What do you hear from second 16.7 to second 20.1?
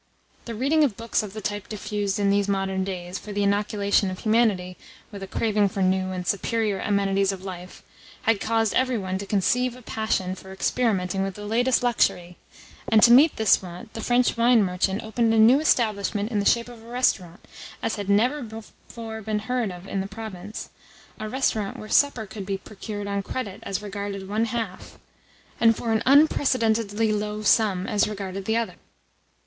a restaurant as had never before been heard of in the